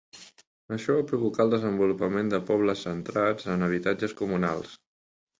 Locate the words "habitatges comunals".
3.67-4.73